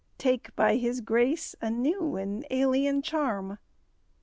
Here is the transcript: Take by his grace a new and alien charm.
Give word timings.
Take 0.17 0.55
by 0.55 0.77
his 0.77 0.99
grace 0.99 1.53
a 1.61 1.69
new 1.69 2.15
and 2.15 2.43
alien 2.49 3.03
charm. 3.03 3.59